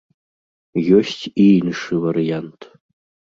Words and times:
Ёсць 0.99 1.23
і 1.29 1.45
іншы 1.59 1.93
варыянт. 2.05 2.61